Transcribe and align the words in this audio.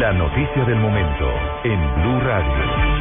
La 0.00 0.10
noticia 0.10 0.64
del 0.64 0.78
momento 0.78 1.30
en 1.64 1.78
Blue 1.96 2.20
Radio. 2.20 2.92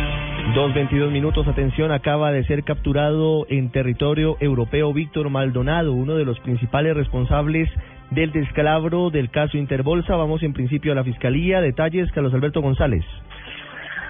2.22 0.55 1.09
minutos, 1.09 1.48
atención, 1.48 1.90
acaba 1.90 2.34
de 2.34 2.44
ser 2.44 2.63
capturado 2.66 3.45
en 3.49 3.72
territorio 3.72 4.36
europeo 4.41 4.91
Víctor 4.91 5.30
Maldonado, 5.30 5.94
uno 5.94 6.16
de 6.16 6.26
los 6.26 6.38
principales 6.41 6.94
responsables 6.94 7.70
del 8.09 8.34
descalabro 8.34 9.09
del 9.09 9.30
caso 9.32 9.58
Interbolsa. 9.58 10.18
Vamos 10.18 10.44
en 10.44 10.52
principio 10.52 10.91
a 10.91 10.96
la 10.96 11.05
Fiscalía. 11.05 11.62
Detalles, 11.62 12.12
Carlos 12.12 12.34
Alberto 12.34 12.62
González. 12.62 13.05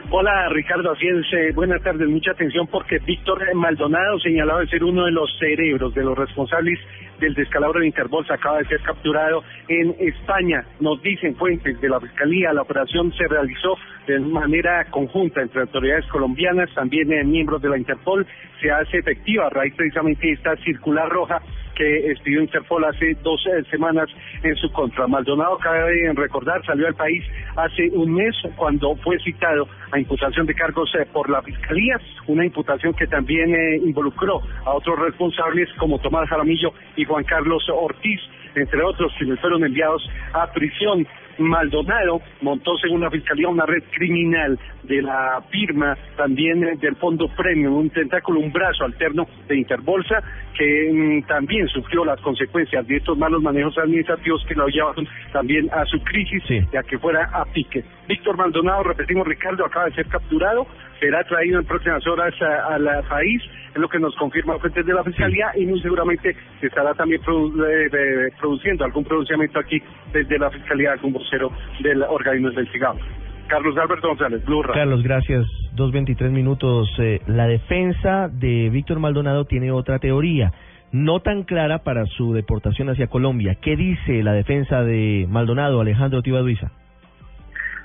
Hola 0.10 0.50
Ricardo, 0.50 0.92
así 0.92 1.08
es, 1.08 1.56
buenas 1.56 1.82
tardes, 1.84 2.08
mucha 2.08 2.32
atención 2.32 2.68
porque 2.68 3.00
Víctor 3.00 3.54
Maldonado, 3.54 4.20
señalado 4.20 4.60
de 4.60 4.68
ser 4.68 4.84
uno 4.84 5.06
de 5.06 5.12
los 5.12 5.30
cerebros, 5.40 5.94
de 5.94 6.04
los 6.04 6.18
responsables 6.18 6.80
del 7.20 7.34
descalabro 7.34 7.80
de 7.80 7.88
Interbolsa, 7.88 8.34
acaba 8.34 8.58
de 8.58 8.66
ser 8.66 8.82
capturado 8.82 9.44
en 9.68 9.96
España. 10.00 10.66
Nos 10.80 11.02
dicen 11.02 11.36
fuentes 11.36 11.80
de 11.80 11.88
la 11.88 12.00
Fiscalía, 12.00 12.52
la 12.52 12.64
operación 12.64 13.14
se 13.14 13.28
realizó 13.28 13.78
de 14.08 14.20
manera 14.20 14.86
conjunta 14.86 15.42
entre 15.42 15.62
autoridades 15.62 16.06
colombianas, 16.08 16.70
también 16.74 17.12
eh, 17.14 17.24
miembros 17.24 17.62
de 17.62 17.70
la 17.70 17.78
Interpol, 17.78 18.26
se 18.60 18.72
hace 18.72 18.98
efectiva 18.98 19.48
a 19.48 19.50
raíz 19.50 19.74
precisamente 19.76 20.28
de 20.28 20.34
esta 20.34 20.56
circular 20.58 21.10
roja 21.10 21.42
que 21.76 22.12
expidió 22.12 22.42
Interpol 22.42 22.84
hace 22.86 23.16
dos 23.24 23.46
eh, 23.48 23.64
semanas 23.70 24.10
en 24.44 24.56
su 24.56 24.72
contra. 24.72 25.08
Maldonado, 25.08 25.58
cabe 25.58 26.12
recordar, 26.14 26.66
salió 26.66 26.88
al 26.88 26.96
país 26.96 27.24
hace 27.56 27.90
un 27.94 28.14
mes 28.14 28.36
cuando 28.56 28.96
fue 28.98 29.18
citado 29.20 29.68
a 29.92 30.00
imputación 30.00 30.46
de 30.46 30.54
cargos 30.54 30.90
eh, 30.96 31.06
por 31.12 31.30
la 31.30 31.42
Fiscalía, 31.42 32.00
una 32.28 32.46
imputación 32.46 32.94
que 32.94 33.08
también 33.08 33.54
eh, 33.54 33.78
involucró 33.78 34.42
a 34.66 34.72
otros 34.72 35.00
responsables 35.00 35.70
como 35.78 36.00
Tomás 36.00 36.30
Jaramillo 36.30 36.74
y 36.96 37.06
Juan 37.06 37.24
Carlos 37.24 37.64
Ortiz, 37.74 38.20
entre 38.56 38.84
otros, 38.84 39.14
quienes 39.18 39.40
fueron 39.40 39.64
enviados 39.64 40.08
a 40.34 40.52
prisión. 40.52 41.08
Maldonado 41.38 42.22
montó, 42.42 42.78
según 42.78 43.02
la 43.02 43.10
Fiscalía, 43.10 43.48
una 43.48 43.66
red 43.66 43.84
criminal 43.92 44.60
de 44.84 45.02
la 45.02 45.42
firma 45.50 45.98
también 46.16 46.64
eh, 46.64 46.76
del 46.80 46.96
Fondo 46.98 47.28
Premium, 47.30 47.74
un 47.74 47.90
tentáculo, 47.90 48.40
un 48.40 48.52
brazo 48.52 48.84
alterno 48.84 49.26
de 49.48 49.58
Interbolsa, 49.58 50.22
que 50.56 50.92
mm, 50.92 51.28
también 51.28 51.68
sufrió 51.68 52.06
las 52.06 52.20
consecuencias 52.22 52.86
de 52.86 52.98
estos 52.98 53.18
malos 53.18 53.42
manejos 53.42 53.78
administrativos 53.78 54.44
que 54.48 54.56
lo 54.56 54.68
llevaron 54.68 55.08
también 55.32 55.70
a 55.72 55.86
su 55.86 56.00
crisis, 56.04 56.44
ya 56.72 56.84
que 56.84 57.00
fuera 57.00 57.30
a 57.34 57.46
pique. 57.46 57.84
Víctor 58.08 58.38
Maldonado, 58.38 58.84
repetimos, 58.84 59.26
Ricardo, 59.28 59.66
acaba 59.66 59.86
de 59.86 59.96
ser 59.96 60.08
capturado, 60.08 60.68
será 61.02 61.24
traído 61.24 61.60
en 61.60 61.66
próximas 61.66 62.06
horas 62.06 62.34
al 62.42 62.86
país, 63.10 63.42
es 63.74 63.78
lo 63.78 63.90
que 63.90 64.00
nos 64.00 64.16
confirma 64.16 64.60
fuentes 64.60 64.86
de 64.86 64.94
la 64.94 65.04
Fiscalía 65.04 65.52
y 65.56 65.66
muy 65.66 65.82
seguramente 65.82 66.36
se 66.60 66.68
estará 66.68 66.94
también 66.94 67.22
eh, 67.22 68.30
produciendo 68.40 68.86
algún 68.86 69.04
pronunciamiento 69.04 69.60
aquí 69.60 69.82
desde 70.14 70.38
la 70.38 70.52
Fiscalía, 70.52 70.92
algún 70.92 71.14
vocero 71.14 71.52
del 71.82 72.04
organismo 72.04 72.50
investigado. 72.50 73.00
Carlos 73.48 73.76
Alberto 73.78 74.08
González, 74.10 74.46
Blue 74.46 74.64
Carlos, 74.74 75.04
gracias. 75.04 75.46
2.23 75.76 76.30
minutos. 76.30 76.90
Eh, 77.00 77.20
la 77.28 77.48
defensa 77.48 78.30
de 78.30 78.70
Víctor 78.70 79.00
Maldonado 79.00 79.46
tiene 79.46 79.72
otra 79.72 80.00
teoría, 80.00 80.54
no 80.92 81.22
tan 81.22 81.44
clara 81.44 81.80
para 81.80 82.06
su 82.06 82.34
deportación 82.34 82.90
hacia 82.90 83.08
Colombia. 83.08 83.58
¿Qué 83.62 83.76
dice 83.76 84.22
la 84.24 84.34
defensa 84.34 84.84
de 84.84 85.26
Maldonado, 85.28 85.82
Alejandro 85.82 86.22
Tibaduiza? 86.22 86.72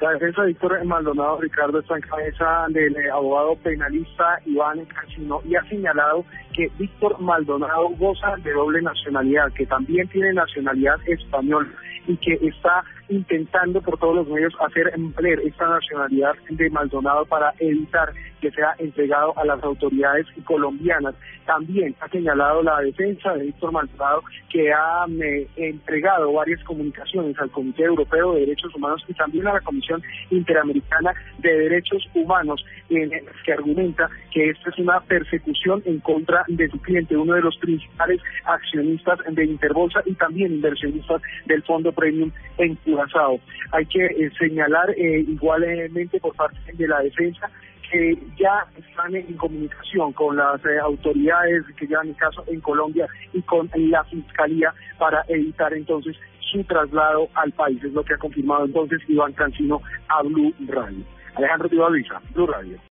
La 0.00 0.10
defensa 0.12 0.42
de 0.42 0.48
Víctor 0.48 0.84
Maldonado 0.84 1.40
Ricardo 1.40 1.78
está 1.78 1.94
en 1.94 2.02
cabeza 2.02 2.66
del 2.68 2.94
eh, 2.96 3.10
abogado 3.10 3.56
penalista 3.56 4.38
Iván 4.44 4.84
Casino 4.84 5.40
y 5.46 5.56
ha 5.56 5.62
señalado 5.70 6.22
que 6.52 6.70
Víctor 6.78 7.18
Maldonado 7.18 7.88
goza 7.98 8.36
de 8.42 8.52
doble 8.52 8.82
nacionalidad, 8.82 9.50
que 9.54 9.64
también 9.64 10.06
tiene 10.08 10.34
nacionalidad 10.34 10.96
española 11.06 11.70
y 12.06 12.16
que 12.18 12.34
está 12.42 12.84
intentando 13.08 13.80
por 13.80 13.98
todos 13.98 14.16
los 14.16 14.28
medios 14.28 14.54
hacer 14.60 14.92
emplear 14.94 15.40
esta 15.40 15.68
nacionalidad 15.68 16.34
de 16.48 16.70
Maldonado 16.70 17.24
para 17.26 17.52
evitar 17.58 18.12
que 18.40 18.50
sea 18.50 18.74
entregado 18.78 19.36
a 19.38 19.44
las 19.44 19.62
autoridades 19.62 20.26
colombianas. 20.44 21.14
También 21.46 21.94
ha 22.00 22.08
señalado 22.08 22.62
la 22.62 22.80
defensa 22.80 23.34
de 23.34 23.46
Víctor 23.46 23.72
Maldonado 23.72 24.22
que 24.50 24.72
ha 24.72 25.06
eh, 25.22 25.48
entregado 25.56 26.32
varias 26.32 26.62
comunicaciones 26.64 27.38
al 27.38 27.50
Comité 27.50 27.84
Europeo 27.84 28.34
de 28.34 28.40
Derechos 28.40 28.74
Humanos 28.74 29.04
y 29.08 29.14
también 29.14 29.46
a 29.46 29.54
la 29.54 29.60
Comisión 29.60 30.02
Interamericana 30.30 31.14
de 31.38 31.56
Derechos 31.56 32.08
Humanos, 32.14 32.64
en 32.88 33.10
que 33.44 33.52
argumenta 33.52 34.08
que 34.32 34.50
esta 34.50 34.70
es 34.70 34.78
una 34.78 35.00
persecución 35.00 35.82
en 35.84 36.00
contra 36.00 36.44
de 36.48 36.68
su 36.68 36.80
cliente, 36.80 37.16
uno 37.16 37.34
de 37.34 37.42
los 37.42 37.56
principales 37.58 38.20
accionistas 38.44 39.18
de 39.30 39.44
Interbolsa 39.44 40.02
y 40.04 40.14
también 40.14 40.52
inversionistas 40.52 41.22
del 41.46 41.62
Fondo 41.62 41.92
Premium 41.92 42.30
en 42.58 42.76
Curazao. 42.96 43.40
Hay 43.72 43.86
que 43.86 44.04
eh, 44.04 44.30
señalar 44.38 44.90
eh, 44.90 45.20
igualmente 45.20 46.18
por 46.20 46.34
parte 46.34 46.58
de 46.72 46.88
la 46.88 47.00
defensa 47.00 47.50
que 47.90 48.18
ya 48.36 48.66
están 48.76 49.14
en 49.14 49.36
comunicación 49.36 50.12
con 50.12 50.36
las 50.36 50.64
eh, 50.64 50.78
autoridades 50.82 51.62
que 51.76 51.86
llevan 51.86 52.08
el 52.08 52.16
caso 52.16 52.42
en 52.48 52.60
Colombia 52.60 53.06
y 53.32 53.42
con 53.42 53.70
la 53.74 54.02
Fiscalía 54.04 54.74
para 54.98 55.24
evitar 55.28 55.72
entonces 55.72 56.16
su 56.40 56.64
traslado 56.64 57.28
al 57.34 57.52
país. 57.52 57.82
Es 57.84 57.92
lo 57.92 58.02
que 58.02 58.14
ha 58.14 58.18
confirmado 58.18 58.64
entonces 58.64 59.00
Iván 59.08 59.32
Cancino 59.34 59.80
a 60.08 60.22
Blue 60.22 60.52
Radio. 60.66 61.04
Alejandro 61.36 61.90
Luisa, 61.90 62.20
Blue 62.34 62.46
Radio. 62.46 62.78